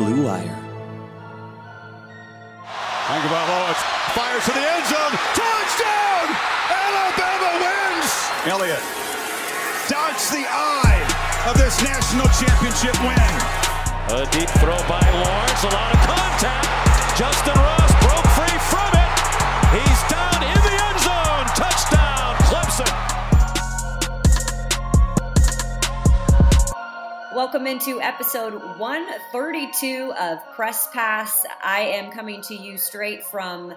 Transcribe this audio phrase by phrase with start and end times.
[0.00, 0.56] Blue Wire.
[3.04, 3.74] Tagovailoa
[4.16, 5.14] fires to the end zone.
[5.36, 6.26] Touchdown!
[6.72, 8.08] Alabama wins!
[8.48, 8.80] Elliott
[9.92, 11.04] dodged the eye
[11.44, 13.32] of this national championship win.
[14.16, 15.64] A deep throw by Lawrence.
[15.64, 16.64] A lot of contact.
[17.20, 19.84] Justyn Ross broke free from it.
[19.84, 20.29] He's down
[27.40, 31.46] Welcome into episode 132 of Press Pass.
[31.64, 33.72] I am coming to you straight from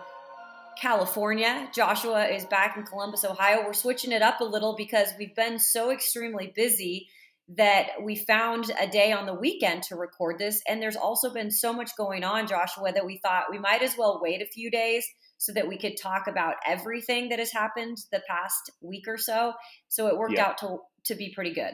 [0.77, 1.70] California.
[1.73, 3.66] Joshua is back in Columbus, Ohio.
[3.66, 7.07] We're switching it up a little because we've been so extremely busy
[7.55, 10.62] that we found a day on the weekend to record this.
[10.68, 13.95] And there's also been so much going on, Joshua, that we thought we might as
[13.98, 15.07] well wait a few days
[15.38, 19.54] so that we could talk about everything that has happened the past week or so.
[19.88, 20.48] So it worked yeah.
[20.48, 21.71] out to, to be pretty good.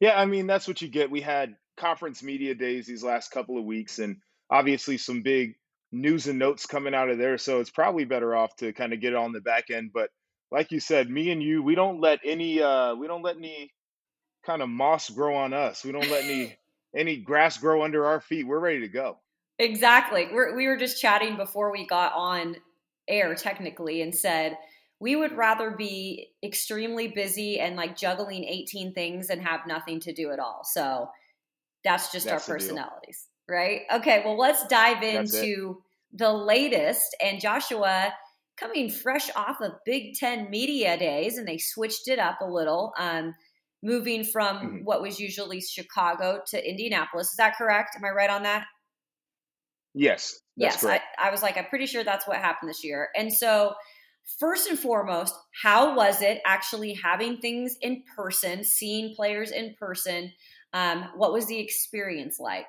[0.00, 1.10] Yeah, I mean that's what you get.
[1.10, 4.16] We had conference media days these last couple of weeks, and
[4.50, 5.54] obviously some big
[5.92, 7.38] news and notes coming out of there.
[7.38, 9.90] So it's probably better off to kind of get it on the back end.
[9.92, 10.10] But
[10.50, 13.72] like you said, me and you, we don't let any uh we don't let any
[14.44, 15.84] kind of moss grow on us.
[15.84, 16.56] We don't let any
[16.96, 18.46] any grass grow under our feet.
[18.46, 19.18] We're ready to go.
[19.58, 20.28] Exactly.
[20.32, 22.56] We're, we were just chatting before we got on
[23.08, 24.56] air technically and said
[25.00, 30.12] we would rather be extremely busy and like juggling 18 things and have nothing to
[30.12, 30.62] do at all.
[30.64, 31.08] So
[31.84, 33.82] that's just that's our personalities, right?
[33.92, 35.80] Okay, well, let's dive into
[36.12, 37.16] the latest.
[37.22, 38.12] And Joshua,
[38.56, 42.92] coming fresh off of Big Ten Media Days, and they switched it up a little,
[42.98, 43.34] um,
[43.82, 44.76] moving from mm-hmm.
[44.84, 47.30] what was usually Chicago to Indianapolis.
[47.30, 47.96] Is that correct?
[47.96, 48.66] Am I right on that?
[49.94, 50.38] Yes.
[50.56, 50.84] yes.
[50.84, 53.08] I, I was like, I'm pretty sure that's what happened this year.
[53.16, 53.74] And so,
[54.38, 60.32] first and foremost, how was it actually having things in person, seeing players in person?
[60.72, 62.68] Um, what was the experience like?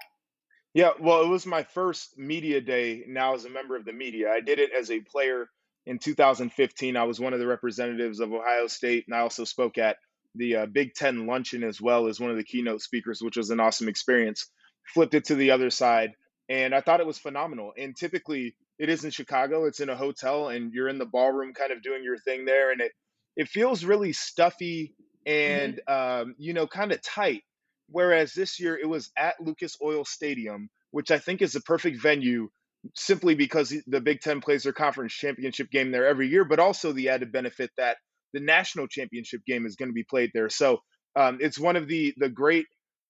[0.73, 4.31] Yeah, well, it was my first media day now as a member of the media.
[4.31, 5.49] I did it as a player
[5.85, 6.95] in 2015.
[6.95, 9.97] I was one of the representatives of Ohio State, and I also spoke at
[10.35, 13.49] the uh, Big Ten luncheon as well as one of the keynote speakers, which was
[13.49, 14.47] an awesome experience.
[14.93, 16.11] Flipped it to the other side,
[16.47, 17.73] and I thought it was phenomenal.
[17.77, 19.65] And typically, it is in Chicago.
[19.65, 22.71] It's in a hotel, and you're in the ballroom, kind of doing your thing there,
[22.71, 22.91] and it
[23.35, 24.95] it feels really stuffy
[25.25, 26.21] and mm-hmm.
[26.29, 27.43] um, you know kind of tight.
[27.89, 32.01] Whereas this year it was at Lucas Oil Stadium, which I think is the perfect
[32.01, 32.49] venue
[32.95, 36.93] simply because the Big Ten plays their conference championship game there every year, but also
[36.93, 37.97] the added benefit that
[38.33, 40.49] the national championship game is going to be played there.
[40.49, 40.79] So
[41.15, 42.65] um, it's one of the the great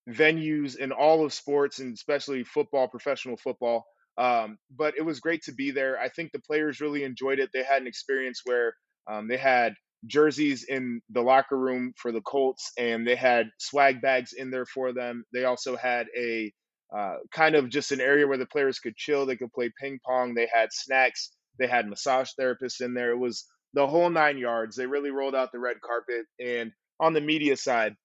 [0.10, 3.86] venues in all of sports and especially football, professional football.
[4.20, 5.98] Um, but it was great to be there.
[5.98, 7.52] I think the players really enjoyed it.
[7.54, 8.74] They had an experience where
[9.10, 9.74] um, they had
[10.06, 14.66] jerseys in the locker room for the Colts, and they had swag bags in there
[14.66, 15.24] for them.
[15.34, 16.52] They also had a
[16.96, 19.26] uh, kind of just an area where the players could chill.
[19.26, 20.34] They could play ping pong.
[20.34, 21.32] They had snacks.
[21.58, 23.12] They had massage therapists in there.
[23.12, 24.76] It was the whole nine yards.
[24.76, 26.26] They really rolled out the red carpet.
[26.44, 27.96] And on the media side,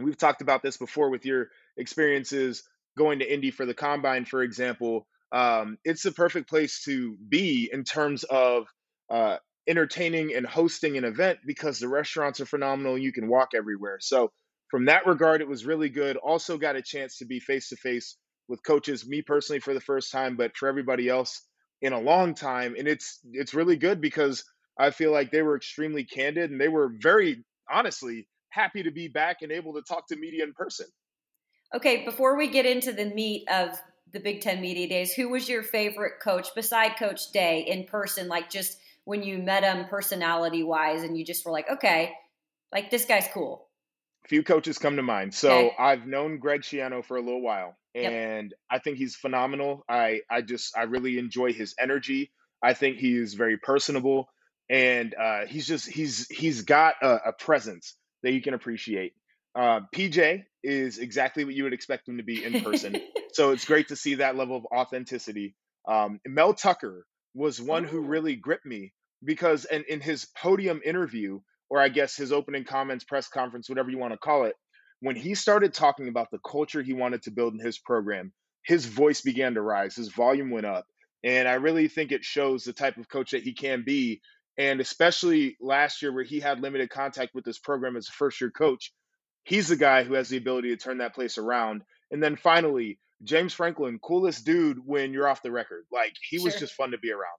[0.00, 2.62] we've talked about this before with your experiences
[2.96, 7.70] going to Indy for the combine, for example um, it's the perfect place to be
[7.72, 8.66] in terms of
[9.10, 12.98] uh, entertaining and hosting an event because the restaurants are phenomenal.
[12.98, 13.98] You can walk everywhere.
[14.00, 14.30] So,
[14.70, 16.16] from that regard, it was really good.
[16.16, 18.16] Also, got a chance to be face to face
[18.48, 21.42] with coaches, me personally for the first time, but for everybody else
[21.82, 22.74] in a long time.
[22.78, 24.44] And it's it's really good because
[24.78, 29.08] I feel like they were extremely candid and they were very honestly happy to be
[29.08, 30.86] back and able to talk to media in person.
[31.74, 33.80] Okay, before we get into the meat of
[34.12, 38.28] the Big Ten Media Days, who was your favorite coach beside Coach Day in person?
[38.28, 42.12] Like just when you met him personality wise and you just were like, okay,
[42.72, 43.68] like this guy's cool.
[44.24, 45.34] A few coaches come to mind.
[45.34, 45.76] So okay.
[45.78, 48.58] I've known Greg Schiano for a little while and yep.
[48.70, 49.84] I think he's phenomenal.
[49.88, 52.30] I, I just, I really enjoy his energy.
[52.62, 54.28] I think he is very personable
[54.70, 59.14] and uh, he's just, he's, he's got a, a presence that you can appreciate.
[59.54, 63.00] Uh, PJ is exactly what you would expect him to be in person.
[63.32, 65.54] so it's great to see that level of authenticity.
[65.86, 67.04] Um, Mel Tucker
[67.34, 68.06] was one who oh.
[68.06, 68.92] really gripped me
[69.24, 71.40] because in, in his podium interview,
[71.70, 74.54] or I guess his opening comments, press conference, whatever you want to call it,
[75.00, 78.32] when he started talking about the culture he wanted to build in his program,
[78.64, 80.86] his voice began to rise, his volume went up.
[81.24, 84.20] And I really think it shows the type of coach that he can be.
[84.58, 88.40] And especially last year, where he had limited contact with this program as a first
[88.40, 88.92] year coach,
[89.44, 91.82] he's the guy who has the ability to turn that place around.
[92.10, 95.84] And then finally, James Franklin, coolest dude when you're off the record.
[95.92, 96.46] Like he sure.
[96.46, 97.38] was just fun to be around.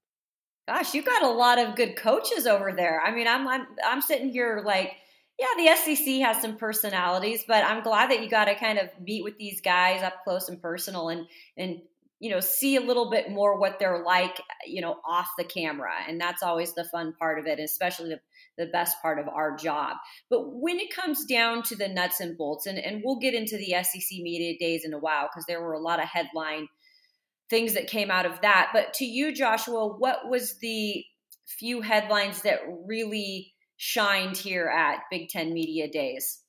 [0.67, 3.01] Gosh, you got a lot of good coaches over there.
[3.01, 4.93] I mean, I'm I'm I'm sitting here like
[5.37, 8.89] Yeah, the SEC has some personalities, but I'm glad that you got to kind of
[9.01, 11.27] meet with these guys up close and personal and
[11.57, 11.81] and
[12.19, 15.91] you know see a little bit more what they're like, you know, off the camera,
[16.07, 18.21] and that's always the fun part of it, especially the
[18.57, 19.97] the best part of our job.
[20.29, 23.57] But when it comes down to the nuts and bolts, and, and we'll get into
[23.57, 26.67] the SEC media days in a while because there were a lot of headline
[27.49, 28.69] things that came out of that.
[28.73, 31.03] But to you, Joshua, what was the
[31.45, 36.39] few headlines that really shined here at Big Ten Media Days?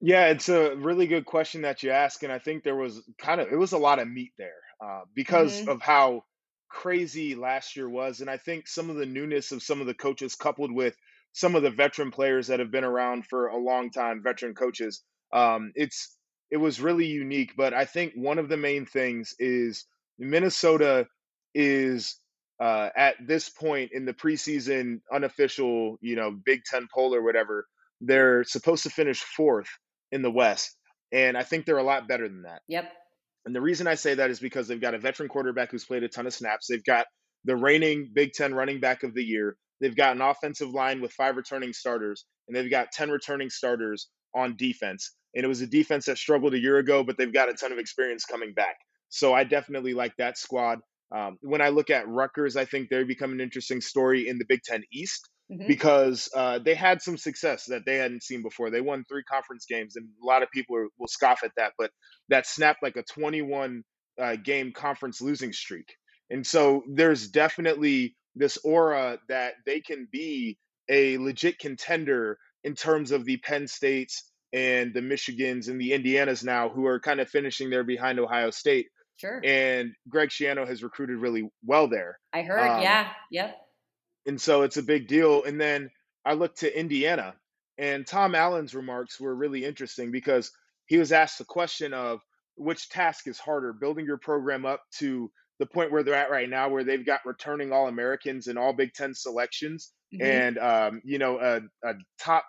[0.00, 3.40] Yeah, it's a really good question that you ask, and I think there was kind
[3.40, 5.70] of it was a lot of meat there uh, because mm-hmm.
[5.70, 6.24] of how
[6.68, 9.94] crazy last year was, and I think some of the newness of some of the
[9.94, 10.96] coaches coupled with
[11.34, 15.02] some of the veteran players that have been around for a long time, veteran coaches.
[15.32, 16.16] Um, it's
[16.50, 19.84] it was really unique, but I think one of the main things is
[20.16, 21.08] Minnesota
[21.52, 22.20] is
[22.60, 27.66] uh, at this point in the preseason unofficial, you know, Big Ten poll or whatever.
[28.00, 29.68] They're supposed to finish fourth
[30.12, 30.76] in the West,
[31.12, 32.62] and I think they're a lot better than that.
[32.68, 32.92] Yep.
[33.44, 36.04] And the reason I say that is because they've got a veteran quarterback who's played
[36.04, 36.68] a ton of snaps.
[36.68, 37.06] They've got
[37.44, 39.56] the reigning Big Ten running back of the year.
[39.84, 44.08] They've got an offensive line with five returning starters, and they've got 10 returning starters
[44.34, 45.14] on defense.
[45.34, 47.70] And it was a defense that struggled a year ago, but they've got a ton
[47.70, 48.76] of experience coming back.
[49.10, 50.78] So I definitely like that squad.
[51.14, 54.46] Um, when I look at Rutgers, I think they become an interesting story in the
[54.48, 55.66] Big Ten East mm-hmm.
[55.68, 58.70] because uh, they had some success that they hadn't seen before.
[58.70, 61.74] They won three conference games, and a lot of people are, will scoff at that,
[61.76, 61.90] but
[62.30, 63.82] that snapped like a 21
[64.18, 65.94] uh, game conference losing streak.
[66.30, 70.58] And so there's definitely this aura that they can be
[70.88, 76.44] a legit contender in terms of the Penn States and the Michigans and the Indianas
[76.44, 78.86] now who are kind of finishing there behind Ohio State.
[79.16, 79.40] Sure.
[79.44, 82.18] And Greg Schiano has recruited really well there.
[82.32, 83.08] I heard, um, yeah.
[83.30, 83.56] Yep.
[84.26, 85.44] And so it's a big deal.
[85.44, 85.90] And then
[86.24, 87.34] I looked to Indiana
[87.78, 90.50] and Tom Allen's remarks were really interesting because
[90.86, 92.20] he was asked the question of
[92.56, 96.48] which task is harder, building your program up to the point where they're at right
[96.48, 100.24] now, where they've got returning All Americans and All Big Ten selections, mm-hmm.
[100.24, 102.44] and um, you know a, a, top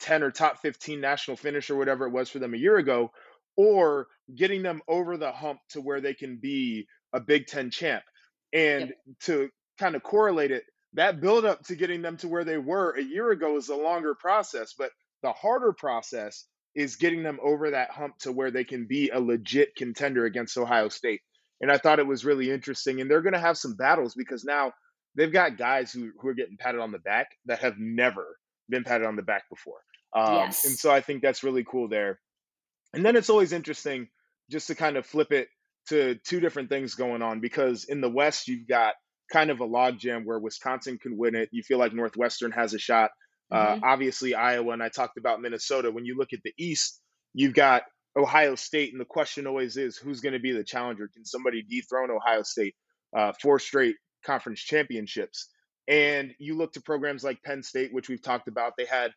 [0.00, 3.10] ten or top fifteen national finish or whatever it was for them a year ago,
[3.56, 8.04] or getting them over the hump to where they can be a Big Ten champ,
[8.52, 8.96] and yep.
[9.20, 9.48] to
[9.78, 10.64] kind of correlate it,
[10.94, 13.76] that build up to getting them to where they were a year ago is a
[13.76, 14.90] longer process, but
[15.22, 19.20] the harder process is getting them over that hump to where they can be a
[19.20, 21.20] legit contender against Ohio State
[21.60, 23.00] and I thought it was really interesting.
[23.00, 24.72] And they're going to have some battles because now
[25.16, 28.84] they've got guys who, who are getting patted on the back that have never been
[28.84, 29.80] patted on the back before.
[30.16, 30.64] Um, yes.
[30.64, 32.18] And so I think that's really cool there.
[32.94, 34.08] And then it's always interesting
[34.50, 35.48] just to kind of flip it
[35.88, 38.94] to two different things going on because in the West, you've got
[39.32, 41.48] kind of a logjam where Wisconsin can win it.
[41.52, 43.10] You feel like Northwestern has a shot.
[43.50, 43.84] Uh, mm-hmm.
[43.84, 45.90] Uh, obviously, Iowa, and I talked about Minnesota.
[45.90, 47.00] When you look at the East,
[47.34, 47.82] you've got
[48.16, 51.08] Ohio State, and the question always is who's going to be the challenger?
[51.08, 52.74] Can somebody dethrone Ohio State?
[53.16, 55.48] Uh, four straight conference championships.
[55.88, 58.74] And you look to programs like Penn State, which we've talked about.
[58.76, 59.12] They had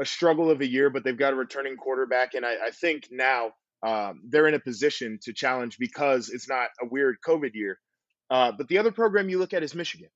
[0.00, 2.34] a struggle of a year, but they've got a returning quarterback.
[2.34, 3.52] And I, I think now
[3.82, 7.78] um, they're in a position to challenge because it's not a weird COVID year.
[8.30, 10.10] Uh, but the other program you look at is Michigan.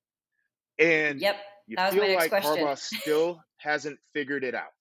[0.79, 1.37] And yep,
[1.67, 2.57] you feel like question.
[2.57, 4.71] Harbaugh still hasn't figured it out.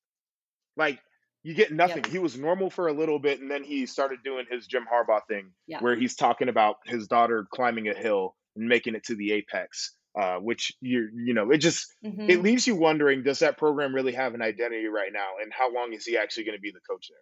[0.77, 1.01] Like
[1.43, 2.05] you get nothing.
[2.05, 2.07] Yep.
[2.07, 5.21] He was normal for a little bit, and then he started doing his Jim Harbaugh
[5.29, 5.83] thing, yep.
[5.83, 9.95] where he's talking about his daughter climbing a hill and making it to the apex.
[10.21, 12.29] Uh, which you you know, it just mm-hmm.
[12.29, 15.73] it leaves you wondering: Does that program really have an identity right now, and how
[15.73, 17.17] long is he actually going to be the coach there?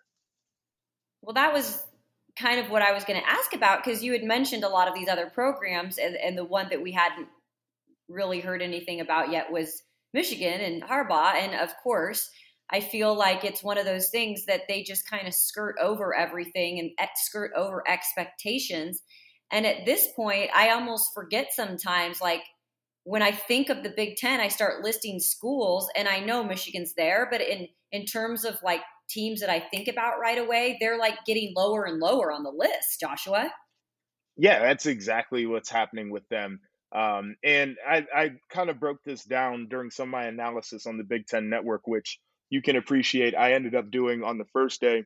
[1.23, 1.83] Well, that was
[2.37, 4.89] kind of what I was going to ask about because you had mentioned a lot
[4.89, 7.29] of these other programs, and, and the one that we hadn't
[8.09, 12.29] really heard anything about yet was Michigan and Harbaugh, and of course
[12.73, 16.15] I feel like it's one of those things that they just kind of skirt over
[16.15, 19.03] everything and skirt over expectations.
[19.51, 22.43] And at this point, I almost forget sometimes, like
[23.05, 26.95] when I think of the Big Ten, I start listing schools, and I know Michigan's
[26.95, 30.99] there, but in in terms of like teams that I think about right away, they're
[30.99, 33.01] like getting lower and lower on the list.
[33.01, 33.51] Joshua.
[34.37, 36.61] Yeah, that's exactly what's happening with them.
[36.93, 40.97] Um, and I, I kind of broke this down during some of my analysis on
[40.97, 42.19] the Big Ten Network, which
[42.51, 43.35] you can appreciate.
[43.35, 45.05] I ended up doing on the first day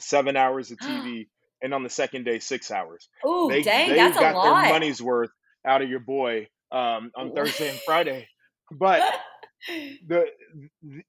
[0.00, 1.28] seven hours of TV,
[1.62, 3.08] and on the second day six hours.
[3.22, 4.62] Oh, dang, they that's got a lot.
[4.62, 5.30] their money's worth
[5.64, 8.26] out of your boy um, on Thursday and Friday.
[8.72, 9.02] But
[10.06, 10.26] the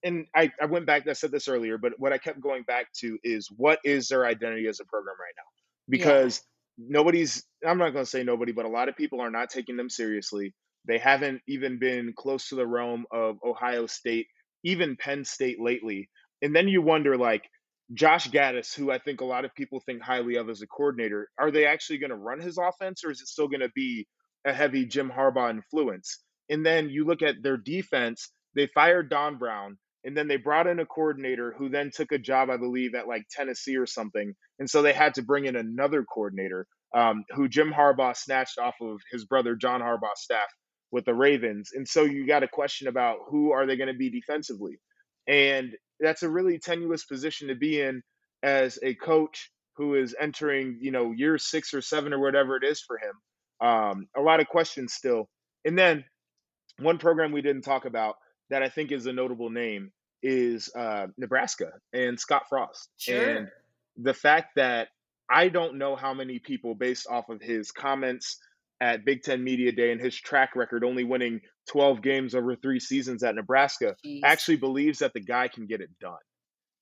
[0.03, 1.07] and I, I went back.
[1.07, 4.25] I said this earlier, but what I kept going back to is what is their
[4.25, 5.43] identity as a program right now?
[5.89, 6.43] Because
[6.77, 6.87] yeah.
[6.89, 7.43] nobody's.
[7.65, 9.89] I'm not going to say nobody, but a lot of people are not taking them
[9.89, 10.53] seriously.
[10.85, 14.27] They haven't even been close to the realm of Ohio State
[14.63, 16.09] even Penn State lately.
[16.41, 17.43] And then you wonder, like,
[17.93, 21.29] Josh Gattis, who I think a lot of people think highly of as a coordinator,
[21.39, 24.07] are they actually going to run his offense or is it still going to be
[24.45, 26.21] a heavy Jim Harbaugh influence?
[26.49, 30.67] And then you look at their defense, they fired Don Brown and then they brought
[30.67, 34.33] in a coordinator who then took a job, I believe, at like Tennessee or something.
[34.59, 38.75] And so they had to bring in another coordinator um, who Jim Harbaugh snatched off
[38.81, 40.47] of his brother John Harbaugh's staff
[40.91, 41.71] with the Ravens.
[41.73, 44.79] And so you got a question about who are they going to be defensively?
[45.27, 48.01] And that's a really tenuous position to be in
[48.43, 52.63] as a coach who is entering, you know, year six or seven or whatever it
[52.63, 53.67] is for him.
[53.67, 55.29] Um, a lot of questions still.
[55.65, 56.05] And then
[56.79, 58.15] one program we didn't talk about
[58.49, 59.91] that I think is a notable name
[60.23, 62.89] is uh, Nebraska and Scott Frost.
[62.97, 63.37] Sure.
[63.37, 63.47] And
[63.97, 64.89] the fact that
[65.29, 68.39] I don't know how many people, based off of his comments
[68.79, 72.79] at Big Ten Media Day and his track record, only winning 12 games over three
[72.79, 74.21] seasons at Nebraska, Jeez.
[74.23, 76.17] actually believes that the guy can get it done.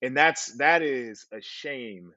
[0.02, 2.12] And that's that is a shame.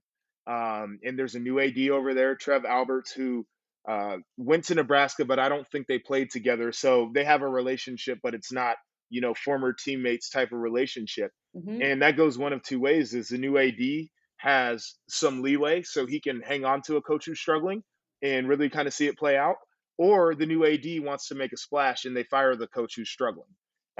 [0.47, 3.47] Um, and there's a new AD over there, Trev Alberts, who
[3.89, 6.73] uh, went to Nebraska, but I don't think they played together.
[6.73, 8.77] So they have a relationship, but it's not
[9.11, 11.31] you know former teammates type of relationship.
[11.57, 11.83] Mhm.
[11.83, 14.09] And that goes one of two ways: is the new AD
[14.39, 17.83] has some leeway, so he can hang on to a coach who's struggling
[18.23, 19.57] and really kind of see it play out,
[19.99, 23.11] or the new AD wants to make a splash and they fire the coach who's
[23.11, 23.49] struggling.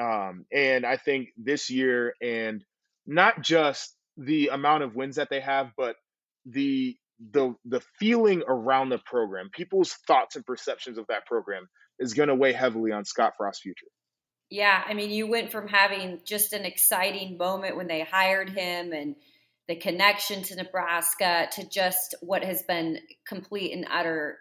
[0.01, 2.65] Um, and I think this year, and
[3.07, 5.97] not just the amount of wins that they have, but
[6.47, 6.97] the
[7.33, 12.29] the the feeling around the program, people's thoughts and perceptions of that program is going
[12.29, 13.89] to weigh heavily on Scott Frost's future.
[14.51, 18.93] Yeah, I mean, you went from having just an exciting moment when they hired him
[18.93, 19.17] and
[19.67, 24.39] the connection to Nebraska to just what has been complete and utter,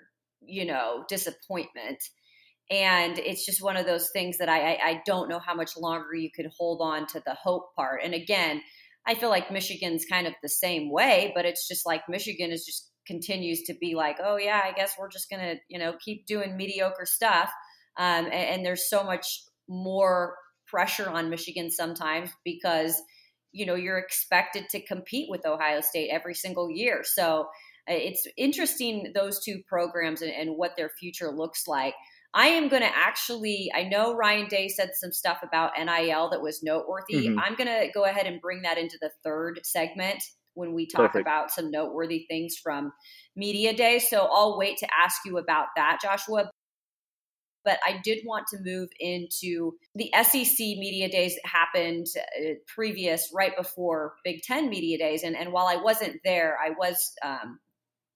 [0.47, 1.99] you know, disappointment.
[2.69, 5.77] And it's just one of those things that I, I, I don't know how much
[5.77, 8.01] longer you could hold on to the hope part.
[8.03, 8.61] And again,
[9.05, 12.65] I feel like Michigan's kind of the same way, but it's just like Michigan is
[12.65, 16.25] just continues to be like, oh yeah, I guess we're just gonna, you know, keep
[16.25, 17.49] doing mediocre stuff.
[17.97, 20.35] Um, and, and there's so much more
[20.67, 23.01] pressure on Michigan sometimes because
[23.53, 27.01] you know you're expected to compete with Ohio State every single year.
[27.03, 27.47] So
[27.87, 31.93] it's interesting those two programs and, and what their future looks like.
[32.33, 36.41] I am going to actually, I know Ryan Day said some stuff about NIL that
[36.41, 37.29] was noteworthy.
[37.29, 37.37] Mhm.
[37.41, 41.13] I'm going to go ahead and bring that into the third segment when we talk
[41.13, 41.21] Perfect.
[41.21, 42.91] about some noteworthy things from
[43.35, 43.99] Media Day.
[43.99, 46.51] So I'll wait to ask you about that, Joshua
[47.67, 53.29] but I did want to move into the SEC media days that happened uh, previous,
[53.35, 55.23] right before Big Ten media days.
[55.23, 57.59] And, and while I wasn't there, I was, um,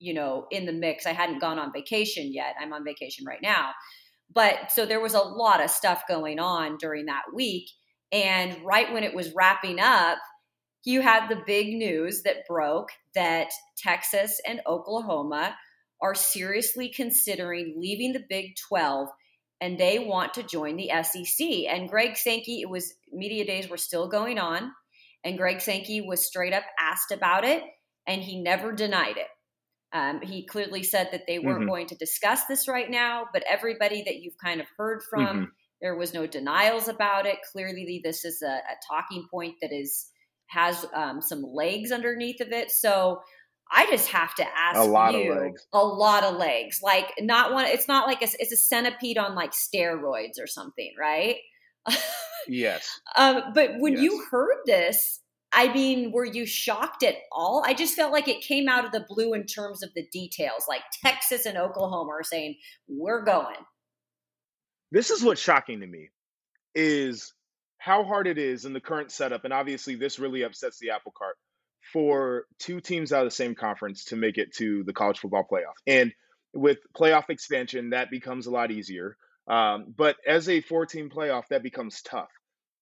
[0.01, 1.05] you know, in the mix.
[1.05, 2.55] I hadn't gone on vacation yet.
[2.60, 3.72] I'm on vacation right now.
[4.34, 7.70] But so there was a lot of stuff going on during that week.
[8.12, 10.17] And right when it was wrapping up,
[10.84, 15.55] you had the big news that broke that Texas and Oklahoma
[16.01, 19.08] are seriously considering leaving the Big 12
[19.62, 21.48] and they want to join the SEC.
[21.70, 24.72] And Greg Sankey, it was media days were still going on,
[25.24, 27.62] and Greg Sankey was straight up asked about it,
[28.08, 29.27] and he never denied it.
[29.93, 31.67] Um, he clearly said that they weren't Mhm.
[31.67, 35.48] going to discuss this right now, but everybody that you've kind of heard from, Mhm.
[35.81, 37.39] there was no denials about it.
[37.51, 40.10] Clearly, this is a, a talking point that is
[40.48, 42.71] has um, some legs underneath of it.
[42.71, 43.21] So
[43.74, 45.65] I just have to ask A lot of you legs.
[45.74, 46.79] a lot of legs.
[46.83, 47.65] Like not one.
[47.67, 51.38] It's not like a, it's a centipede on like steroids or something, right?
[52.48, 52.89] Yes.
[53.15, 55.21] um, but when you heard this,
[55.53, 57.63] I mean, were you shocked at all?
[57.65, 60.65] I just felt like it came out of the blue in terms of the details.
[60.70, 63.58] Like Texas and Oklahoma are saying we're going.
[64.91, 66.10] this is what's shocking to me
[66.75, 67.34] is
[67.77, 71.13] how hard it is in the current setup and obviously this really upsets the apple
[71.17, 71.36] cart
[71.93, 75.48] for two teams out of the same conference to make it to the college football
[75.51, 76.13] playoff and
[76.53, 79.17] with playoff expansion that becomes a lot easier
[79.48, 82.29] um, but as a four team playoff that becomes tough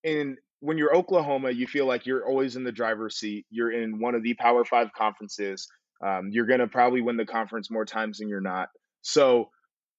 [0.04, 4.00] and when you're oklahoma you feel like you're always in the driver's seat you're in
[4.00, 5.68] one of the power five conferences
[6.06, 8.70] um, you're going to probably win the conference more times than you're not.
[9.02, 9.50] So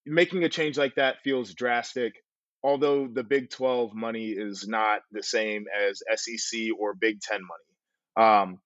[0.07, 2.14] making a change like that feels drastic
[2.62, 8.29] although the big 12 money is not the same as sec or big 10 money.
[8.29, 8.59] Um,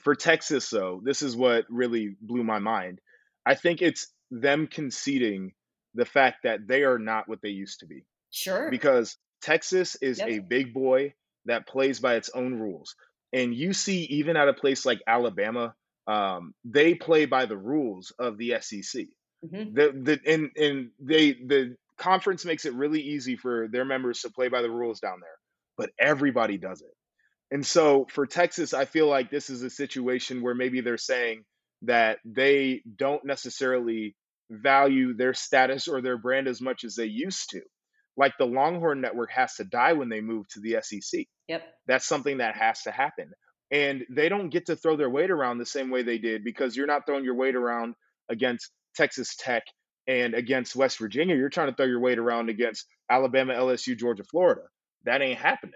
[0.00, 3.00] for texas though this is what really blew my mind.
[3.44, 5.52] I think it's them conceding
[5.94, 8.70] the fact that they are not what they used to be Sure.
[8.70, 10.28] because Texas is Yep.
[10.28, 11.14] a big boy
[11.46, 12.94] that plays by its own rules.
[13.32, 15.74] And you see, even at a place like Alabama,
[16.06, 19.06] um, they play by the rules of the SEC.
[19.44, 19.74] Mhm.
[19.74, 24.30] The, the, and, and they, the conference makes it really easy for their members to
[24.30, 25.38] play by the rules down there,
[25.76, 26.90] but everybody does it.
[27.50, 31.44] And so for Texas, I feel like this is a situation where maybe they're saying
[31.82, 34.16] that they don't necessarily
[34.50, 37.62] value their status or their brand as much as they used to.
[38.16, 41.26] Like the Longhorn Network has to die when they move to the SEC.
[41.48, 41.62] Yep.
[41.86, 43.30] That's something that has to happen.
[43.70, 46.76] And they don't get to throw their weight around the same way they did because
[46.76, 47.94] you're not throwing your weight around
[48.28, 49.62] against Texas Tech
[50.06, 51.36] and against West Virginia.
[51.36, 54.62] You're trying to throw your weight around against Alabama, LSU, Georgia, Florida.
[55.04, 55.74] That ain't happening.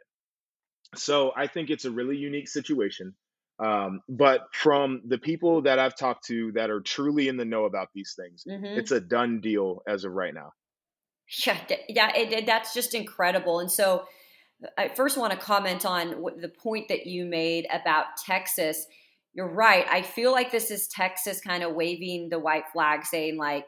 [0.96, 3.14] So I think it's a really unique situation.
[3.58, 7.64] Um, but from the people that I've talked to that are truly in the know
[7.64, 10.52] about these things, hmm it's a done deal as of right now.
[11.46, 13.60] Yeah, yeah, it, that's just incredible.
[13.60, 14.04] And so,
[14.78, 18.86] I first want to comment on what, the point that you made about Texas.
[19.32, 19.86] You're right.
[19.90, 23.66] I feel like this is Texas kind of waving the white flag, saying like,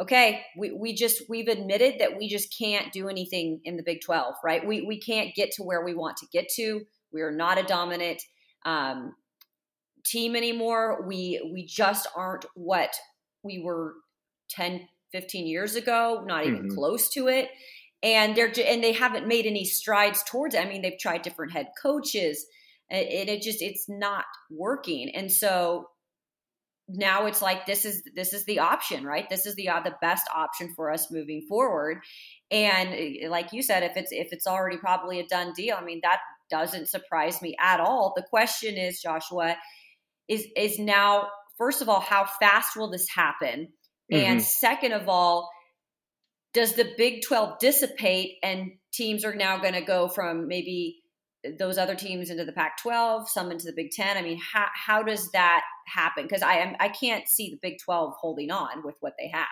[0.00, 4.00] "Okay, we, we just we've admitted that we just can't do anything in the Big
[4.02, 4.66] 12, right?
[4.66, 6.82] We we can't get to where we want to get to.
[7.12, 8.22] We are not a dominant
[8.66, 9.14] um,
[10.04, 11.06] team anymore.
[11.06, 12.94] We we just aren't what
[13.42, 13.94] we were
[14.50, 16.74] 10, 15 years ago, not even Mhm.
[16.74, 17.50] close to it.
[18.02, 20.60] And they're and they haven't made any strides towards it.
[20.64, 22.46] I mean, they've tried different head coaches,
[22.90, 25.10] and it, just it's not working.
[25.14, 25.88] And so
[26.88, 29.28] now it's like this is this is the option, right?
[29.28, 31.98] This is the uh, the best option for us moving forward.
[32.50, 35.84] And eh, like you said, if it's if it's already probably a done deal, I
[35.84, 38.14] mean that doesn't surprise me at all.
[38.16, 39.56] The question is, Joshua,
[40.28, 43.68] is is now first of all, how fast will this happen?
[44.10, 45.50] And second of all,
[46.54, 51.02] does the Big 12 dissipate and teams are now going to go from maybe
[51.58, 54.16] those other teams into the Pac 12, some into the Big 10?
[54.16, 56.24] I mean, how, how does that happen?
[56.24, 59.46] Because I, am I can't see the Big 12 holding on with what they have.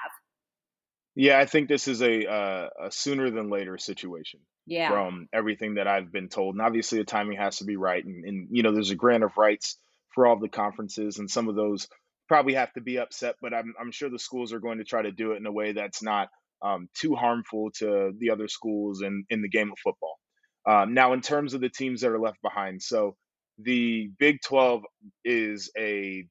[1.15, 4.91] Yeah, I think this is a uh, a sooner than later situation Yeah.
[4.91, 6.55] from everything that I've been told.
[6.55, 8.05] And obviously, the timing has to be right.
[8.05, 9.79] And, and you know, there's a grant of rights
[10.15, 11.89] for all the conferences, and some of those
[12.29, 13.37] probably have to be upset.
[13.41, 15.53] But I'm I'm sure the schools are going to try to do it in a
[15.53, 16.29] way that's not
[16.63, 20.19] um, too harmful to the other schools in in the game of football.
[20.67, 23.17] Um, now, in terms of the teams that are left behind, so
[23.59, 24.83] the Big 12
[25.25, 26.27] is a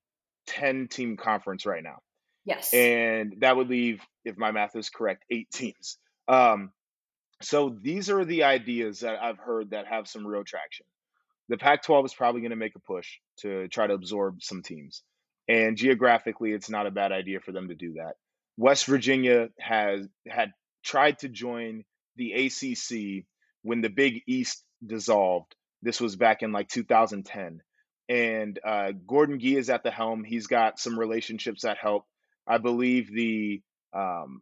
[0.48, 2.00] 10 team conference right now
[2.46, 2.72] Yes.
[2.74, 5.98] and that would leave, if my math is correct, eight teams.
[6.28, 6.72] Um,
[7.42, 10.86] so these are the ideas that I've heard that have some real traction.
[11.50, 13.08] The Pac 12 is probably going to make a push
[13.40, 15.04] to try to absorb some teams.
[15.48, 18.16] And geographically, it's not a bad idea for them to do that.
[18.58, 20.54] West Virginia has had
[20.84, 21.84] tried to join
[22.16, 23.26] the ACC
[23.62, 25.56] when the Big East dissolved.
[25.82, 27.62] This was back in like 2010.
[28.08, 30.24] And uh, Gordon Gee is at the helm.
[30.24, 32.06] He's got some relationships that help.
[32.48, 33.62] I believe the
[33.94, 34.42] um,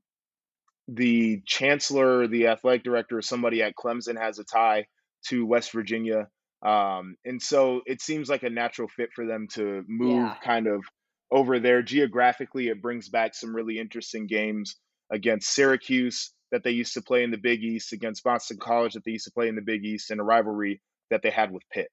[0.88, 4.88] the chancellor, the athletic director, or somebody at Clemson has a tie
[5.28, 6.28] to West Virginia.
[6.66, 10.38] Um, and so it seems like a natural fit for them to move Yeah.
[10.44, 10.84] kind of
[11.30, 11.82] over there.
[11.82, 14.76] Geographically, it brings back some really interesting games
[15.12, 19.04] against Syracuse that they used to play in the Big East, against Boston College that
[19.04, 21.64] they used to play in the Big East, and a rivalry that they had with
[21.70, 21.90] Pitt.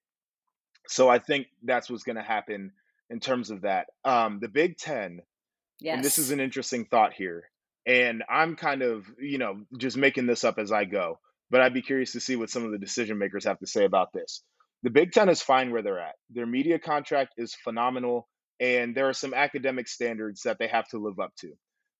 [0.86, 2.72] So I think that's what's going to happen
[3.08, 3.86] in terms of that.
[4.04, 5.20] Um, the Big Ten,
[5.80, 5.96] yes.
[5.96, 7.50] and this is an interesting thought here.
[7.86, 11.18] And I'm kind of, you know, just making this up as I go,
[11.50, 13.84] but I'd be curious to see what some of the decision makers have to say
[13.84, 14.42] about this.
[14.82, 16.14] The Big Ten is fine where they're at.
[16.30, 18.28] Their media contract is phenomenal,
[18.60, 21.52] and there are some academic standards that they have to live up to.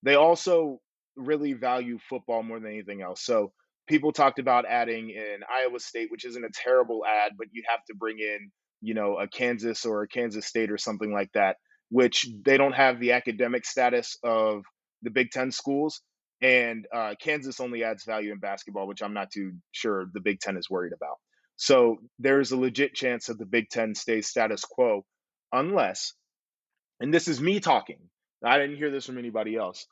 [0.03, 0.81] They also
[1.17, 3.23] really value football more than anything else.
[3.23, 3.53] So
[3.87, 7.85] people talked about adding in Iowa State, which isn't a terrible ad, but you have
[7.89, 11.57] to bring in, you know, a Kansas or a Kansas State or something like that,
[11.91, 14.63] which they don't have the academic status of
[15.03, 16.01] the Big Ten schools.
[16.41, 20.41] And uh, Kansas only adds value in basketball, which I'm not too sure the Big
[20.41, 21.19] Ten is worried about.
[21.61, 25.05] So there's a legit chance that the Big Ten stays status quo,
[25.53, 26.15] unless,
[27.01, 27.99] and this is me talking,
[28.43, 29.87] I didn't hear this from anybody else.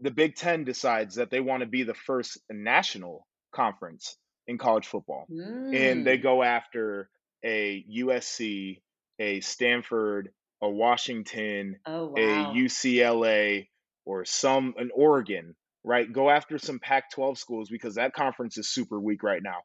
[0.00, 4.16] The Big Ten decides that they want to be the first national conference
[4.48, 5.28] in college football.
[5.72, 6.22] And they Mm.
[6.24, 7.08] go after
[7.44, 8.82] a USC,
[9.20, 12.44] a Stanford, a Washington, Oh, a.
[12.52, 13.70] UCLA,
[14.04, 15.54] or some an Oregon,
[15.84, 16.12] right?
[16.12, 19.62] Go after some Pac-12 schools because that conference is super weak right now.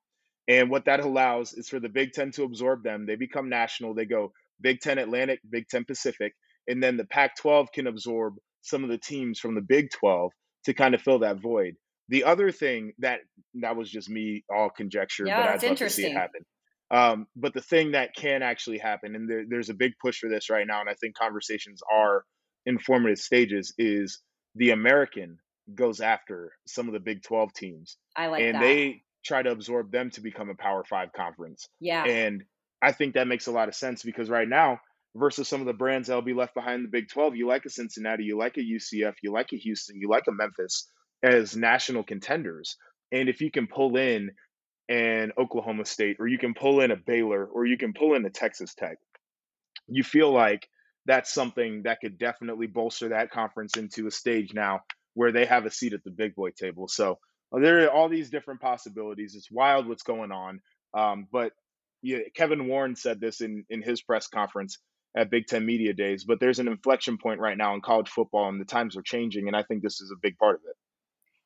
[0.47, 3.05] And what that allows is for the Big Ten to absorb them.
[3.05, 3.93] They become national.
[3.93, 4.31] They go
[4.61, 6.33] Big Ten Atlantic, Big Ten Pacific,
[6.67, 10.31] and then the Pac-12 can absorb some of the teams from the Big 12
[10.65, 11.75] to kind of fill that void.
[12.09, 13.19] The other thing that
[13.55, 16.41] that was just me all conjecture, Yeah, but I'd love to see it happen.
[16.89, 20.29] Um, but the thing that can actually happen, and there, there's a big push for
[20.29, 22.23] this right now, and I think conversations are
[22.65, 24.21] in formative stages, is
[24.55, 25.37] the American
[25.75, 28.61] goes after some of the Big 12 teams I like and that.
[28.61, 31.67] they try to absorb them to become a Power Five conference.
[31.79, 32.03] yeah.
[32.05, 32.43] And
[32.81, 34.79] I think that makes a lot of sense because right now,
[35.15, 37.69] versus some of the brands that'll be left behind the Big 12, you like a
[37.69, 40.89] Cincinnati, you like a UCF, you like a Houston, you like a Memphis
[41.23, 42.77] as national contenders.
[43.11, 44.31] And if you can pull in
[44.89, 48.25] an Oklahoma State, or you can pull in a Baylor, or you can pull in
[48.25, 48.97] a Texas Tech,
[49.87, 50.67] you feel like
[51.05, 54.81] that's something that could definitely bolster that conference into a stage now
[55.13, 56.87] where they have a seat at the big boy table.
[56.87, 57.17] So
[57.51, 59.35] there are all these different possibilities.
[59.35, 60.61] It's wild what's going on.
[60.93, 61.53] Um, but
[62.01, 64.79] yeah, Kevin Warren said this in, in his press conference
[65.15, 66.25] at Big Ten Media Days.
[66.25, 69.47] But there's an inflection point right now in college football, and the times are changing.
[69.47, 70.75] And I think this is a big part of it.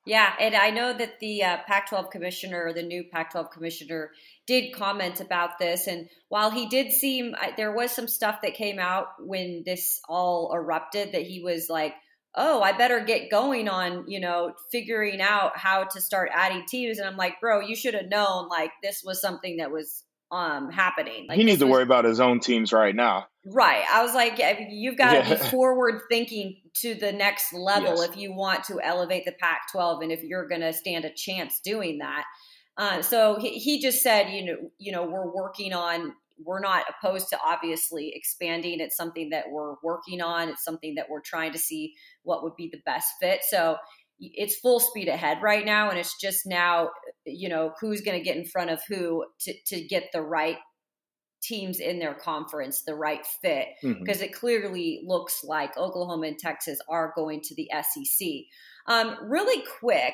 [0.04, 4.12] Yeah, and I know that the uh, Pac 12 commissioner, the new Pac 12 commissioner,
[4.48, 5.86] did comment about this.
[5.86, 10.52] And while he did seem, there was some stuff that came out when this all
[10.56, 11.94] erupted that he was like,
[12.36, 16.98] oh, I better get going on, you know, figuring out how to start adding teams.
[16.98, 20.70] And I'm like, bro, you should have known like this was something that was um
[20.72, 21.26] happening.
[21.28, 23.28] Like he needs to was, worry about his own teams right now.
[23.46, 23.84] Right.
[23.91, 24.39] I was like,
[24.70, 25.36] you've got to yeah.
[25.36, 28.10] be forward thinking to the next level yes.
[28.10, 31.13] if you want to elevate the Pac 12 and if you're going to stand a
[31.13, 32.24] chance doing that.
[32.78, 36.13] Uh, so he, he just said, you know, you know, we're working on.
[36.45, 38.80] We're not opposed to obviously expanding.
[38.80, 40.49] It's something that we're working on.
[40.49, 43.41] It's something that we're trying to see what would be the best fit.
[43.49, 43.77] So
[44.19, 46.89] it's full speed ahead right now, and it's just now,
[47.25, 50.58] you know, who's going to get in front of who to to get the right
[51.41, 54.25] teams in their conference the right fit because mm-hmm.
[54.25, 58.27] it clearly looks like Oklahoma and Texas are going to the SEC.
[58.88, 60.13] Um, really quick,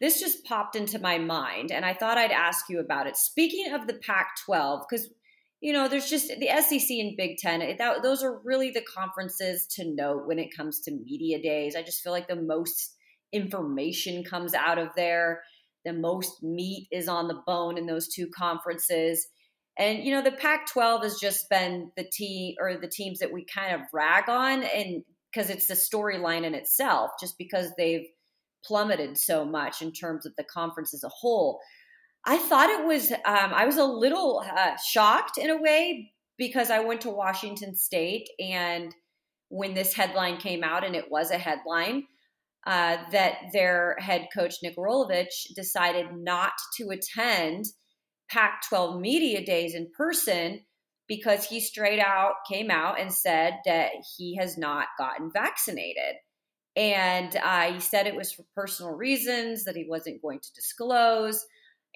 [0.00, 3.16] this just popped into my mind and I thought I'd ask you about it.
[3.16, 5.08] Speaking of the Pac 12, because
[5.60, 7.60] you know, there's just the SEC and Big Ten.
[7.78, 11.74] That, those are really the conferences to note when it comes to media days.
[11.74, 12.94] I just feel like the most
[13.32, 15.42] information comes out of there.
[15.84, 19.26] The most meat is on the bone in those two conferences.
[19.78, 23.44] And you know, the Pac-12 has just been the team or the teams that we
[23.44, 28.06] kind of rag on, and because it's the storyline in itself, just because they've
[28.66, 31.60] plummeted so much in terms of the conference as a whole.
[32.26, 33.12] I thought it was.
[33.12, 37.76] Um, I was a little uh, shocked in a way because I went to Washington
[37.76, 38.94] State, and
[39.48, 42.04] when this headline came out, and it was a headline.
[42.66, 47.64] Uh, that their head coach Nick Rolovich decided not to attend
[48.28, 50.62] Pac 12 media days in person
[51.08, 56.16] because he straight out came out and said that he has not gotten vaccinated.
[56.76, 61.44] And uh, he said it was for personal reasons that he wasn't going to disclose.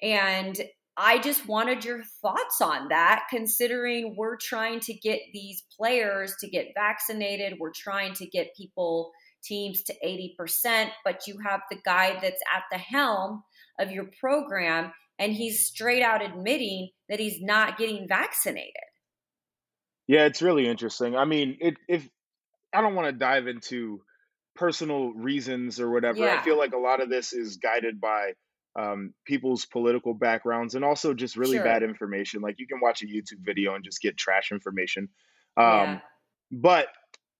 [0.01, 0.59] And
[0.97, 6.49] I just wanted your thoughts on that, considering we're trying to get these players to
[6.49, 7.59] get vaccinated.
[7.59, 9.11] We're trying to get people,
[9.43, 13.43] teams to 80%, but you have the guy that's at the helm
[13.79, 14.91] of your program
[15.21, 18.73] and he's straight out admitting that he's not getting vaccinated.
[20.07, 21.15] Yeah, it's really interesting.
[21.15, 22.09] I mean, it, if
[22.73, 24.01] I don't want to dive into
[24.55, 26.37] personal reasons or whatever, yeah.
[26.39, 28.33] I feel like a lot of this is guided by
[28.79, 31.63] um, people's political backgrounds and also just really sure.
[31.63, 32.41] bad information.
[32.41, 35.09] Like you can watch a YouTube video and just get trash information.
[35.57, 35.99] Um, yeah.
[36.51, 36.87] But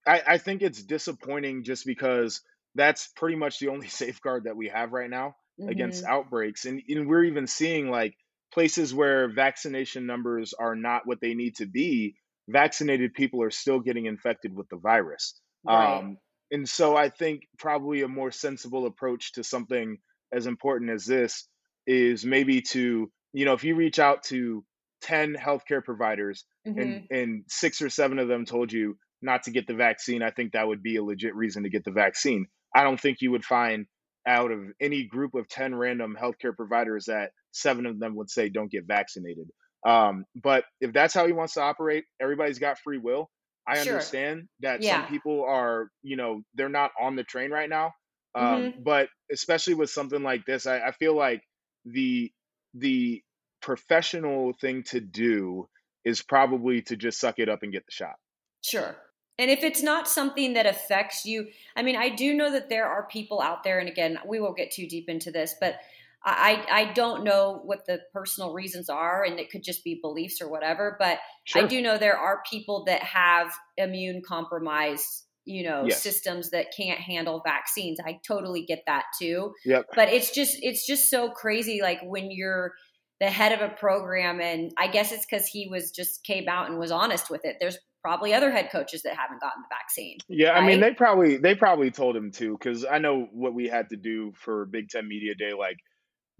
[0.06, 2.42] I, I think it's disappointing just because
[2.76, 5.70] that's pretty much the only safeguard that we have right now mm-hmm.
[5.70, 6.66] against outbreaks.
[6.66, 8.16] And, and we're even seeing like
[8.54, 12.16] places where vaccination numbers are not what they need to be,
[12.50, 15.40] vaccinated people are still getting infected with the virus.
[15.66, 16.00] Right.
[16.00, 16.18] Um,
[16.52, 19.98] and so I think probably a more sensible approach to something
[20.34, 21.48] as important as this
[21.88, 24.64] is maybe to, you know, if you reach out to
[25.02, 26.80] 10 healthcare providers mm-hmm.
[26.80, 30.32] and, and six or seven of them told you not to get the vaccine, I
[30.32, 32.48] think that would be a legit reason to get the vaccine.
[32.76, 33.86] I don't think you would find
[34.28, 38.50] out of any group of 10 random healthcare providers that seven of them would say
[38.50, 39.50] don't get vaccinated.
[39.86, 43.30] Um, but if that's how he wants to operate, everybody's got free will.
[43.68, 43.94] I sure.
[43.94, 45.02] understand that yeah.
[45.02, 47.94] some people are, you know, they're not on the train right now.
[48.34, 48.84] Um, mm-hmm.
[48.84, 51.42] But especially with something like this, I, I feel like
[51.86, 52.32] the
[52.74, 53.22] the
[53.62, 55.68] professional thing to do
[56.04, 58.16] is probably to just suck it up and get the shot.
[58.64, 58.96] Sure.
[59.38, 62.86] And if it's not something that affects you, I mean, I do know that there
[62.86, 65.76] are people out there, and again, we won't get too deep into this, but
[66.24, 70.42] I, I don't know what the personal reasons are, and it could just be beliefs
[70.42, 70.96] or whatever.
[71.00, 71.64] But sure.
[71.64, 76.04] I do know there are people that have immune compromised, you know, yes.
[76.04, 78.00] systems that can't handle vaccines.
[78.06, 79.54] I totally get that too.
[79.66, 79.88] Yep.
[79.96, 82.74] But it's just it's just so crazy, like when you're
[83.20, 86.70] the head of a program, and I guess it's because he was just came out
[86.70, 87.58] and was honest with it.
[87.60, 90.18] There's probably other head coaches that haven't gotten the vaccine.
[90.28, 90.64] Yeah, right?
[90.64, 93.90] I mean they probably they probably told him to because I know what we had
[93.90, 95.54] to do for Big Ten Media Day.
[95.58, 95.78] Like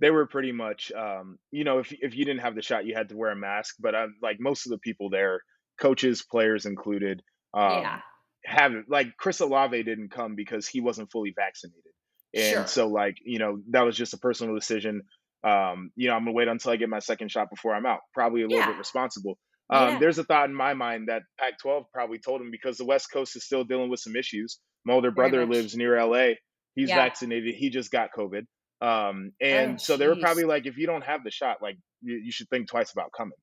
[0.02, 2.96] they were pretty much, um, you know, if if you didn't have the shot, you
[2.96, 3.76] had to wear a mask.
[3.80, 5.42] But uh, like most of the people there,
[5.80, 7.22] coaches, players included,
[7.54, 8.00] um, yeah.
[8.44, 11.94] have like Chris Olave didn't come because he wasn't fully vaccinated,
[12.34, 12.68] and sure.
[12.68, 15.04] so like you know that was just a personal decision.
[15.44, 18.00] Um, you know, I'm gonna wait until I get my second shot before I'm out.
[18.14, 18.72] Probably a little yeah.
[18.72, 19.38] bit responsible.
[19.70, 20.00] Um, yeah.
[20.00, 23.38] There's a thought in my mind that Pac-12 probably told him because the West Coast
[23.38, 24.60] is still dealing with some issues.
[24.84, 26.34] My older brother lives near LA.
[26.76, 27.56] He's vaccinated.
[27.56, 28.48] He just got COVID.
[28.82, 31.78] Um, and oh, so they were probably like, if you don't have the shot, like
[32.02, 33.38] you, you should think twice about coming.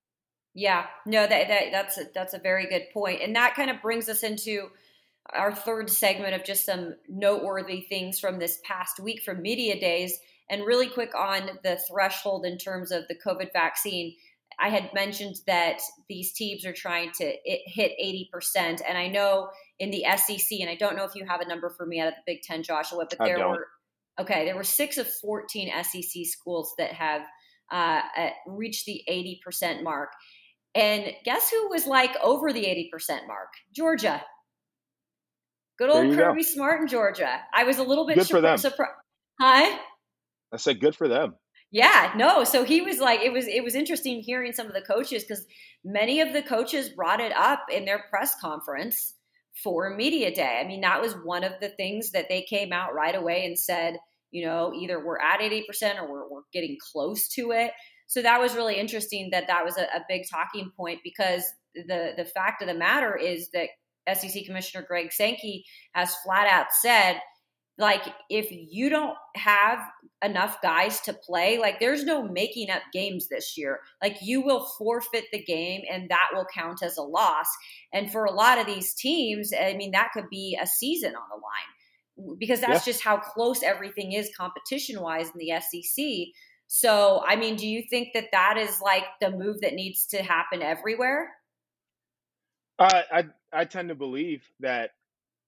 [0.55, 3.81] Yeah, no, that, that that's a, that's a very good point, and that kind of
[3.81, 4.69] brings us into
[5.35, 10.19] our third segment of just some noteworthy things from this past week from media days.
[10.51, 14.15] And really quick on the threshold in terms of the COVID vaccine.
[14.59, 17.93] I had mentioned that these teams are trying to hit
[18.35, 18.81] 80%.
[18.89, 21.69] And I know in the SEC, and I don't know if you have a number
[21.69, 23.69] for me out of the Big Ten, Joshua, but there were
[24.21, 27.23] Okay, there were six of 14 SEC schools that have
[27.71, 28.01] uh,
[28.47, 30.11] reached the 80% mark.
[30.75, 33.49] And guess who was like over the 80% mark?
[33.75, 34.23] Georgia.
[35.79, 36.49] Good old Kirby go.
[36.49, 37.41] Smart in Georgia.
[37.55, 38.67] I was a little bit surprised.
[39.41, 39.79] Hi?
[40.53, 41.35] I said good for them.
[41.71, 42.45] Yeah, no.
[42.45, 45.45] So he was like, it was it was interesting hearing some of the coaches because
[45.85, 49.15] many of the coaches brought it up in their press conference
[49.63, 50.61] for media day.
[50.63, 53.59] I mean, that was one of the things that they came out right away and
[53.59, 53.99] said,
[54.31, 57.73] you know, either we're at 80% or we're, we're getting close to it.
[58.07, 62.13] So that was really interesting that that was a, a big talking point because the
[62.17, 63.69] the fact of the matter is that
[64.15, 67.21] SEC Commissioner Greg Sankey has flat out said,
[67.77, 69.79] like, if you don't have
[70.25, 73.81] enough guys to play, like, there's no making up games this year.
[74.03, 77.47] Like, you will forfeit the game and that will count as a loss.
[77.93, 81.29] And for a lot of these teams, I mean, that could be a season on
[81.31, 81.75] the line
[82.39, 82.93] because that's yeah.
[82.93, 86.05] just how close everything is competition wise in the SEC.
[86.67, 90.23] So, I mean, do you think that that is like the move that needs to
[90.23, 91.31] happen everywhere?
[92.79, 94.91] Uh, I I tend to believe that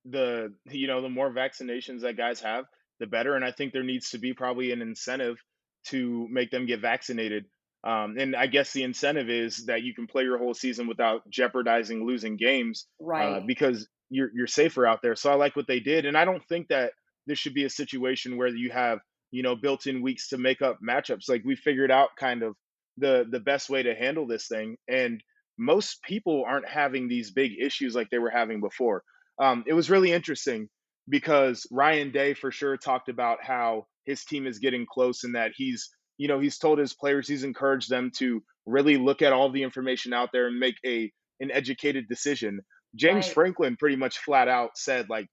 [0.04, 2.64] the you know the more vaccinations that guys have,
[2.98, 5.42] the better, and I think there needs to be probably an incentive
[5.87, 7.44] to make them get vaccinated.
[7.82, 11.28] Um, and I guess the incentive is that you can play your whole season without
[11.30, 13.36] jeopardizing losing games, uh, right?
[13.36, 15.16] Uh, because you're you're safer out there.
[15.16, 16.92] So I like what they did, and I don't think that
[17.26, 18.98] this should be a situation where you have
[19.30, 21.28] you know built-in weeks to make up matchups.
[21.28, 22.54] Like we figured out kind of
[22.98, 25.22] the the best way to handle this thing, and
[25.58, 29.02] most people aren't having these big issues like they were having before.
[29.40, 30.68] Um, it was really interesting
[31.08, 35.52] because Ryan Day for sure talked about how his team is getting close and that
[35.54, 35.88] he's
[36.20, 39.62] you know he's told his players he's encouraged them to really look at all the
[39.62, 42.61] information out there and make a an educated decision
[42.94, 43.35] James right.
[43.35, 45.28] Franklin pretty much flat out said like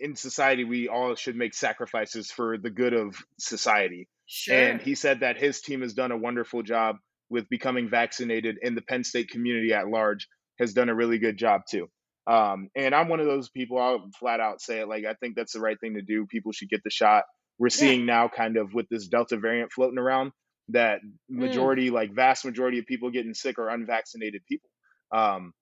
[0.00, 4.08] in society we all should make sacrifices for the good of society.
[4.26, 4.56] Sure.
[4.56, 6.96] And he said that his team has done a wonderful job
[7.30, 10.28] with becoming vaccinated and the Penn State community at large
[10.58, 11.88] has done a really good job too.
[12.26, 15.34] Um, and I'm one of those people, I'll flat out say it like, I think
[15.34, 16.26] that's the right thing to do.
[16.26, 17.24] People should get the shot.
[17.58, 18.06] We're seeing yeah.
[18.06, 20.32] now kind of with this Delta variant floating around
[20.68, 21.10] that mm.
[21.28, 21.94] majority, mm.
[21.94, 24.70] like vast majority of people getting sick are unvaccinated people.
[25.12, 25.52] Um,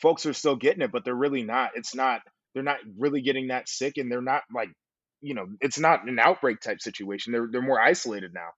[0.00, 1.70] folks are still getting it, but they're really not.
[1.74, 2.20] It's not.
[2.54, 4.68] They're not really getting that sick, and they're not like,
[5.20, 7.32] you know, it's not an outbreak type situation.
[7.32, 8.48] They're they're more isolated now.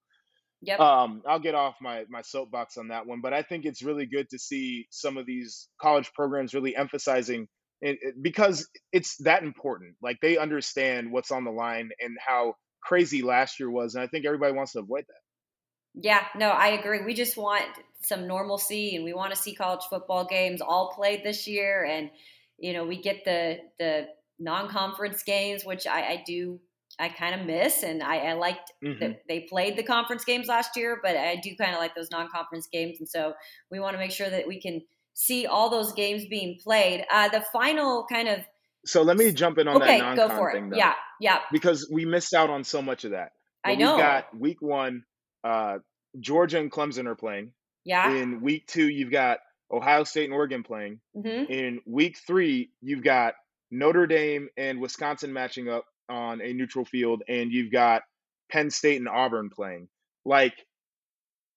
[0.62, 0.80] Yep.
[0.80, 4.06] Um, I'll get off my my soapbox on that one, but I think it's really
[4.06, 7.48] good to see some of these college programs really emphasizing
[7.84, 9.94] it, it, because it's that important.
[10.02, 14.06] Like they understand what's on the line and how crazy last year was, and I
[14.06, 16.02] think everybody wants to avoid that.
[16.02, 17.04] Yeah, no, I agree.
[17.04, 17.66] We just want
[18.00, 22.10] some normalcy and we want to see college football games all played this year and
[22.58, 24.06] you know we get the the
[24.38, 26.60] non-conference games which i, I do
[26.98, 29.00] i kind of miss and i, I liked mm-hmm.
[29.00, 32.10] that they played the conference games last year but i do kind of like those
[32.10, 33.32] non-conference games and so
[33.70, 34.82] we want to make sure that we can
[35.14, 38.40] see all those games being played uh, the final kind of
[38.86, 40.76] so let me jump in on okay, that non-con go for thing it.
[40.76, 43.32] yeah yeah because we missed out on so much of that
[43.64, 45.04] i know we got week one
[45.44, 45.78] uh,
[46.20, 47.52] georgia and clemson are playing
[47.84, 48.14] yeah.
[48.14, 51.00] In week two, you've got Ohio State and Oregon playing.
[51.16, 51.52] Mm-hmm.
[51.52, 53.34] In week three, you've got
[53.70, 58.02] Notre Dame and Wisconsin matching up on a neutral field, and you've got
[58.50, 59.88] Penn State and Auburn playing.
[60.24, 60.54] Like,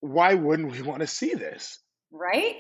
[0.02, 1.80] why wouldn't we want to see this?
[2.12, 2.56] Right?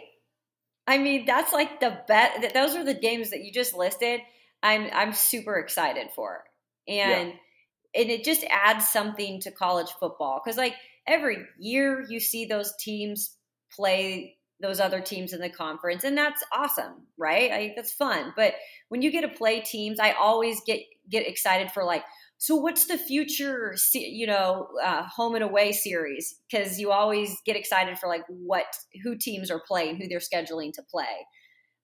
[0.87, 2.53] I mean, that's like the best.
[2.53, 4.21] Those are the games that you just listed.
[4.63, 6.43] I'm I'm super excited for,
[6.87, 8.01] and yeah.
[8.01, 10.73] and it just adds something to college football because like
[11.05, 13.35] every year you see those teams
[13.71, 18.55] play those other teams in the conference and that's awesome right I, that's fun but
[18.89, 22.03] when you get to play teams i always get get excited for like
[22.39, 26.35] so what's the future you know uh, home and away series?
[26.49, 28.65] Because you always get excited for like what
[29.03, 31.27] who teams are playing who they're scheduling to play.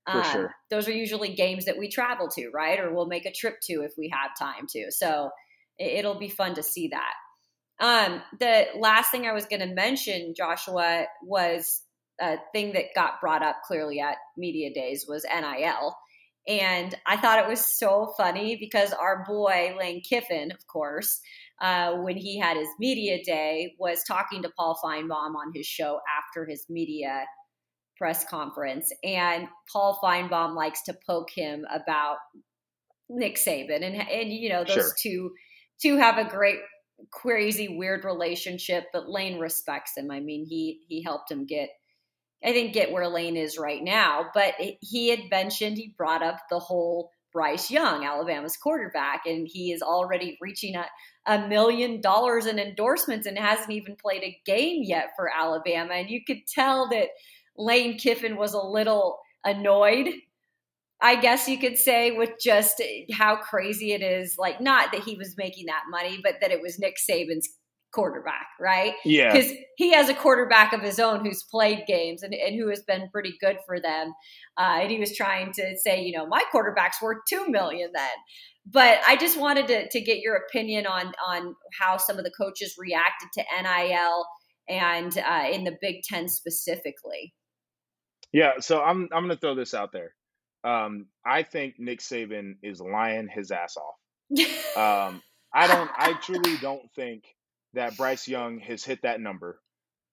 [0.10, 0.56] For um, sure.
[0.70, 2.80] those are usually games that we travel to right?
[2.80, 4.92] Or we'll make a trip to if we have time to.
[4.92, 5.30] So
[5.80, 7.14] it, will be fun to see that.
[7.80, 11.82] Um, the last thing i was going to mention joshua was
[12.22, 15.96] a thing that got brought up clearly at media days was nil
[16.48, 21.22] and I thought it was so funny because our boy, Lane Kiffin, of course,
[21.62, 26.00] uh, when he had his media day, was talking to Paul Finebaum on his show
[26.20, 27.26] after his media
[27.98, 28.92] press conference.
[29.04, 32.18] And Paul Finebaum likes to poke him about
[33.10, 33.84] Nick Saban.
[33.84, 34.92] And, and you know, those sure.
[35.02, 35.32] two
[35.82, 36.60] two have a great
[37.12, 41.70] crazy weird relationship but lane respects him i mean he he helped him get
[42.44, 44.26] I think get where Lane is right now.
[44.34, 49.72] But he had mentioned he brought up the whole Bryce Young, Alabama's quarterback, and he
[49.72, 50.86] is already reaching a,
[51.26, 55.94] a million dollars in endorsements and hasn't even played a game yet for Alabama.
[55.96, 57.08] And you could tell that
[57.58, 60.10] Lane Kiffin was a little annoyed.
[61.02, 64.36] I guess you could say with just how crazy it is.
[64.38, 67.50] Like, not that he was making that money, but that it was Nick Saban's
[67.94, 68.94] quarterback, right?
[69.06, 69.32] Yeah.
[69.32, 72.84] Because he has a quarterback of his own who's played games and, and who has
[72.84, 74.14] been pretty good for them.
[74.58, 78.16] Uh, and he was trying to say, you know, my quarterback's worth two million then.
[78.66, 82.32] But I just wanted to, to get your opinion on on how some of the
[82.32, 84.26] coaches reacted to NIL
[84.70, 87.34] and uh, in the Big Ten specifically.
[88.32, 90.14] Yeah, so I'm I'm going to throw this out there.
[90.64, 93.96] Um, I think Nick Saban is lying his ass off.
[95.12, 95.22] um,
[95.54, 95.92] I don't.
[95.96, 97.26] I truly don't think
[97.74, 99.60] that Bryce Young has hit that number.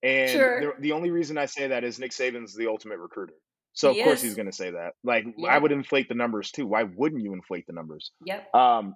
[0.03, 0.61] And sure.
[0.61, 3.35] the, the, only reason I say that is Nick Saban's the ultimate recruiter.
[3.73, 4.25] So he of course is.
[4.25, 4.95] he's going to say that.
[5.05, 5.51] Like yep.
[5.51, 6.67] I would inflate the numbers too.
[6.67, 8.11] Why wouldn't you inflate the numbers?
[8.25, 8.55] Yep.
[8.55, 8.95] Um,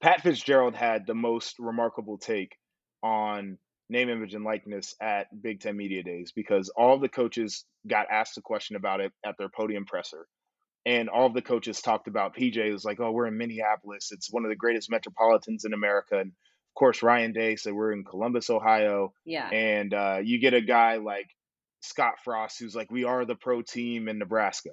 [0.00, 2.56] Pat Fitzgerald had the most remarkable take
[3.02, 3.58] on
[3.90, 8.38] name, image, and likeness at Big Ten Media Days because all the coaches got asked
[8.38, 10.26] a question about it at their podium presser.
[10.86, 12.56] And all the coaches talked about PJ.
[12.56, 14.10] It was like, oh, we're in Minneapolis.
[14.10, 16.18] It's one of the greatest metropolitans in America.
[16.18, 16.32] And
[16.74, 19.12] of course, Ryan Day said we're in Columbus, Ohio.
[19.24, 19.48] Yeah.
[19.48, 21.28] And uh, you get a guy like
[21.82, 24.70] Scott Frost, who's like, we are the pro team in Nebraska.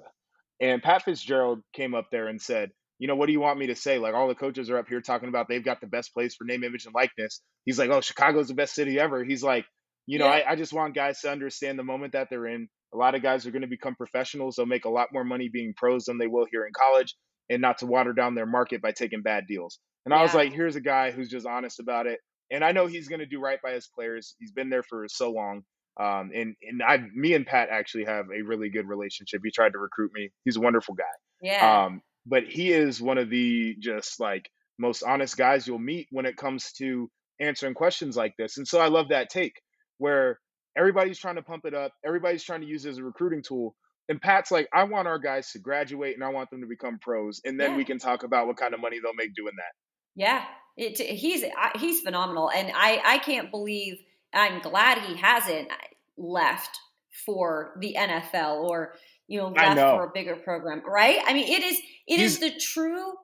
[0.60, 3.68] And Pat Fitzgerald came up there and said, you know, what do you want me
[3.68, 4.00] to say?
[4.00, 6.44] Like all the coaches are up here talking about they've got the best place for
[6.44, 7.40] name, image, and likeness.
[7.64, 9.22] He's like, oh, Chicago's the best city ever.
[9.22, 9.64] He's like,
[10.06, 10.42] you know, yeah.
[10.48, 12.68] I, I just want guys to understand the moment that they're in.
[12.92, 14.56] A lot of guys are going to become professionals.
[14.56, 17.14] They'll make a lot more money being pros than they will here in college,
[17.50, 19.78] and not to water down their market by taking bad deals.
[20.04, 20.18] And yeah.
[20.18, 22.20] I was like, here's a guy who's just honest about it.
[22.50, 24.34] And I know he's going to do right by his players.
[24.38, 25.62] He's been there for so long.
[26.00, 29.42] Um, and and I, me and Pat actually have a really good relationship.
[29.44, 30.30] He tried to recruit me.
[30.44, 31.04] He's a wonderful guy.
[31.42, 31.84] Yeah.
[31.84, 36.26] Um, but he is one of the just like most honest guys you'll meet when
[36.26, 38.56] it comes to answering questions like this.
[38.56, 39.60] And so I love that take
[39.98, 40.38] where
[40.76, 41.92] everybody's trying to pump it up.
[42.06, 43.74] Everybody's trying to use it as a recruiting tool.
[44.08, 46.98] And Pat's like, I want our guys to graduate and I want them to become
[46.98, 47.40] pros.
[47.44, 47.76] And then yeah.
[47.76, 49.72] we can talk about what kind of money they'll make doing that.
[50.14, 50.44] Yeah,
[50.76, 51.44] it, he's
[51.76, 53.98] he's phenomenal, and I I can't believe
[54.32, 55.74] I'm glad he hasn't uh,
[56.16, 56.78] left
[57.26, 58.94] for the NFL or
[59.26, 61.18] you know left for a bigger program, right?
[61.26, 63.14] I mean, it is it he's, is the true.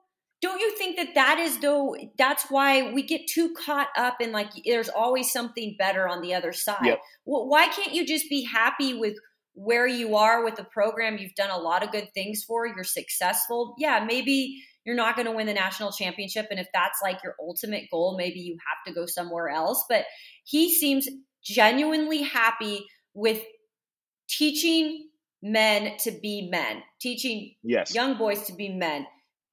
[0.41, 1.97] Don't you think that that is though?
[2.17, 6.33] That's why we get too caught up in like there's always something better on the
[6.33, 6.85] other side.
[6.85, 7.01] Yep.
[7.25, 9.15] Well, why can't you just be happy with
[9.59, 11.17] where you are with the program?
[11.17, 12.65] You've done a lot of good things for.
[12.65, 13.75] You're successful.
[13.77, 16.47] Yeah, maybe you're not going to win the national championship.
[16.49, 19.83] And if that's like your ultimate goal, maybe you have to go somewhere else.
[19.89, 20.05] But
[20.45, 21.09] he seems
[21.43, 23.43] genuinely happy with
[24.29, 25.09] teaching
[25.43, 27.93] men to be men, teaching yes.
[27.93, 29.05] young boys to be men.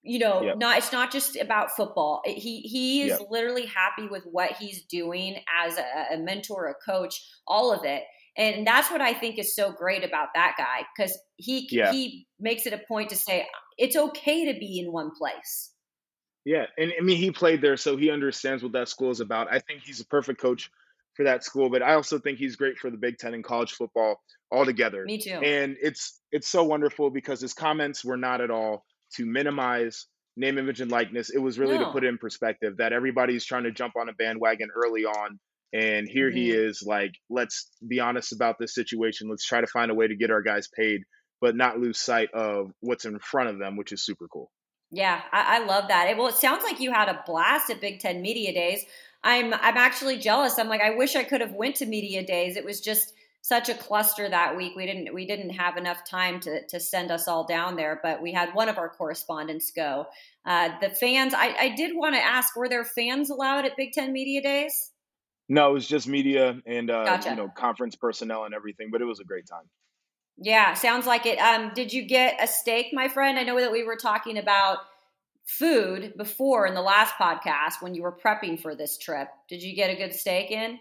[0.03, 0.59] You know, yep.
[0.59, 2.23] not it's not just about football.
[2.25, 3.29] He he is yep.
[3.29, 8.05] literally happy with what he's doing as a, a mentor, a coach, all of it.
[8.37, 11.93] And that's what I think is so great about that guy because he yeah.
[11.93, 13.47] he makes it a point to say
[13.79, 15.73] it's okay to be in one place.
[16.45, 19.49] Yeah, and I mean he played there, so he understands what that school is about.
[19.51, 20.71] I think he's a perfect coach
[21.15, 23.73] for that school, but I also think he's great for the Big Ten and college
[23.73, 24.21] football
[24.53, 25.05] altogether.
[25.05, 25.41] Me too.
[25.43, 28.85] And it's it's so wonderful because his comments were not at all
[29.15, 30.07] to minimize
[30.37, 31.31] name, image, and likeness.
[31.31, 31.87] It was really no.
[31.87, 35.39] to put it in perspective that everybody's trying to jump on a bandwagon early on
[35.73, 36.37] and here mm-hmm.
[36.37, 39.29] he is, like, let's be honest about this situation.
[39.29, 41.03] Let's try to find a way to get our guys paid,
[41.41, 44.51] but not lose sight of what's in front of them, which is super cool.
[44.91, 46.09] Yeah, I, I love that.
[46.09, 48.85] It, Well, it sounds like you had a blast at Big Ten Media Days.
[49.25, 50.59] I'm I'm actually jealous.
[50.59, 52.57] I'm like, I wish I could have went to Media Days.
[52.57, 53.13] It was just
[53.43, 54.75] such a cluster that week.
[54.77, 58.23] We didn't we didn't have enough time to to send us all down there, but
[58.23, 60.07] we had one of our correspondents go.
[60.45, 63.93] Uh, the fans, I, I did want to ask, were there fans allowed at Big
[63.93, 64.93] Ten Media Days?
[65.49, 67.31] No, it was just media and uh, gotcha.
[67.31, 69.69] you know conference personnel and everything, but it was a great time.
[70.39, 71.39] Yeah, sounds like it.
[71.39, 73.39] Um, did you get a steak, my friend?
[73.39, 74.79] I know that we were talking about
[75.47, 79.29] food before in the last podcast when you were prepping for this trip.
[79.49, 80.79] Did you get a good steak in?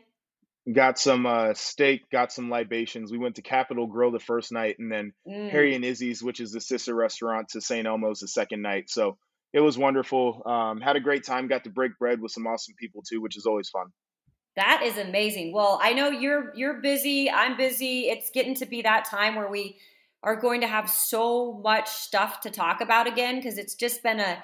[0.72, 3.12] got some uh, steak, got some libations.
[3.12, 5.50] We went to Capital Grille the first night, and then mm.
[5.50, 7.86] Harry and Izzy's, which is the sister restaurant to St.
[7.86, 8.90] Elmo's, the second night.
[8.90, 9.18] So
[9.54, 10.42] it was wonderful.
[10.46, 11.48] Um, had a great time.
[11.48, 13.88] Got to break bread with some awesome people too, which is always fun.
[14.56, 15.54] That is amazing.
[15.54, 17.30] Well, I know you're you're busy.
[17.30, 18.10] I'm busy.
[18.10, 19.78] It's getting to be that time where we
[20.24, 24.20] are going to have so much stuff to talk about again because it's just been
[24.20, 24.44] a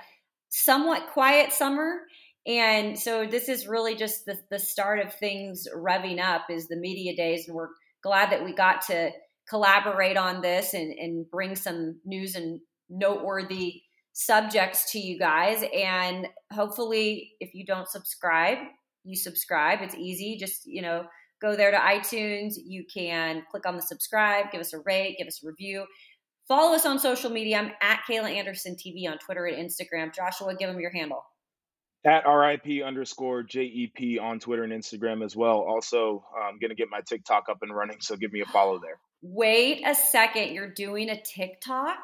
[0.49, 2.01] somewhat quiet summer
[2.47, 6.76] and so this is really just the, the start of things revving up is the
[6.76, 7.47] media days.
[7.47, 7.70] And we're
[8.01, 9.12] glad that we got to
[9.47, 12.59] collaborate on this and, and bring some news and
[12.89, 13.84] noteworthy
[14.14, 15.64] subjects to you guys.
[15.76, 18.57] And hopefully, if you don't subscribe,
[19.04, 19.80] you subscribe.
[19.82, 20.38] It's easy.
[20.39, 21.06] Just, you know,
[21.41, 22.54] go there to iTunes.
[22.58, 25.86] You can click on the subscribe, give us a rate, give us a review.
[26.47, 27.60] Follow us on social media.
[27.60, 30.14] I'm at Kayla Anderson TV on Twitter and Instagram.
[30.14, 31.24] Joshua, give them your handle
[32.06, 35.60] at RIP underscore JEP on Twitter and Instagram as well.
[35.60, 38.80] Also, I'm going to get my TikTok up and running, so give me a follow
[38.80, 38.99] there.
[39.22, 40.54] Wait a second.
[40.54, 41.97] You're doing a TikTok?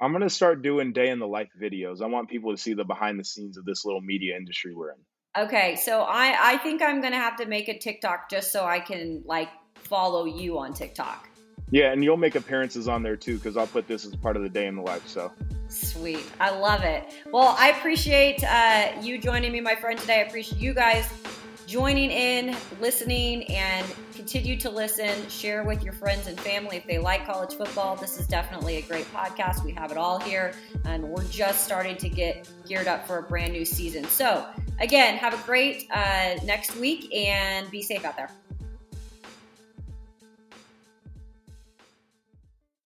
[0.00, 2.02] I'm going to start doing day in the life videos.
[2.02, 4.90] I want people to see the behind the scenes of this little media industry we're
[4.90, 4.98] in.
[5.38, 8.80] Okay, so I, I think I'm to have to make a TikTok just so I
[8.80, 11.28] can like follow you on TikTok.
[11.70, 14.42] Yeah, and you'll make appearances on there too because I'll put this as part of
[14.42, 15.06] the day in the life.
[15.06, 15.30] So
[15.68, 17.04] sweet, I love it.
[17.30, 20.20] Well, I appreciate uh, you joining me, my friend, today.
[20.20, 21.08] I appreciate you guys
[21.68, 25.28] joining in, listening, and continue to listen.
[25.28, 27.94] Share with your friends and family if they like college football.
[27.94, 29.62] This is definitely a great podcast.
[29.62, 30.54] We have it all here,
[30.86, 34.04] and we're just starting to get geared up for a brand new season.
[34.04, 34.46] So,
[34.80, 38.30] again, have a great uh, next week and be safe out there.